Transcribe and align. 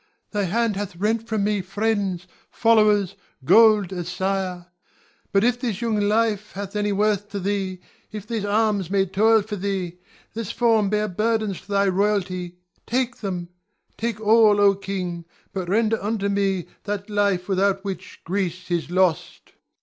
Thy 0.31 0.45
hand 0.45 0.77
hath 0.77 0.95
rent 0.95 1.27
from 1.27 1.43
me 1.43 1.61
friends, 1.61 2.25
followers, 2.49 3.15
gold, 3.45 3.93
a 3.93 4.03
sire. 4.03 4.65
But 5.31 5.43
if 5.43 5.59
this 5.59 5.79
young 5.79 5.99
life 5.99 6.53
hath 6.53 6.75
any 6.75 6.91
worth 6.91 7.29
to 7.29 7.39
thee, 7.39 7.81
if 8.11 8.25
these 8.25 8.43
arms 8.43 8.89
may 8.89 9.05
toil 9.05 9.43
for 9.43 9.57
thee, 9.57 9.99
this 10.33 10.49
form 10.51 10.89
bear 10.89 11.07
burdens 11.07 11.61
to 11.61 11.67
thy 11.67 11.87
royalty, 11.87 12.55
take 12.87 13.17
them, 13.17 13.49
take 13.95 14.19
all, 14.19 14.59
O 14.59 14.73
king, 14.73 15.23
but 15.53 15.69
render 15.69 16.01
unto 16.01 16.29
me 16.29 16.65
that 16.85 17.07
life 17.07 17.47
without 17.47 17.85
which 17.85 18.21
Greece 18.25 18.71
is 18.71 18.89
lost. 18.89 19.51